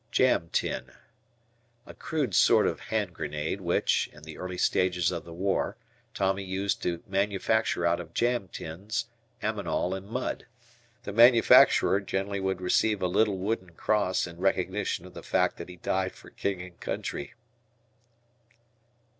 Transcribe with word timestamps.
"Jam 0.09 0.49
Tin." 0.51 0.93
A 1.85 1.93
crude 1.93 2.33
sort 2.33 2.65
of 2.65 2.79
hand 2.79 3.13
grenade 3.13 3.61
which, 3.61 4.09
in 4.11 4.23
the 4.23 4.39
early 4.39 4.57
stages 4.57 5.11
of 5.11 5.25
the 5.25 5.31
war. 5.31 5.77
Tommy 6.15 6.43
used 6.43 6.81
to 6.81 7.03
manufacture 7.05 7.85
out 7.85 7.99
of 7.99 8.15
jam 8.15 8.47
tins, 8.47 9.05
ammonal, 9.43 9.93
and 9.93 10.07
mud. 10.07 10.47
The 11.03 11.13
manufacturer 11.13 11.99
generally 12.01 12.39
would 12.39 12.61
receive 12.61 12.99
a 13.03 13.07
little 13.07 13.37
wooden 13.37 13.73
cross 13.75 14.25
in 14.25 14.39
recognition 14.39 15.05
of 15.05 15.13
the 15.13 15.21
fact 15.21 15.57
that 15.57 15.69
he 15.69 15.75
died 15.75 16.13
for 16.13 16.31
King 16.31 16.63
and 16.63 16.79
Country. 16.79 17.35